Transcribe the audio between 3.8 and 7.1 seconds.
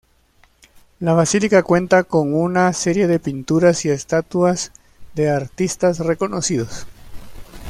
y estatuas de artistas reconocidos.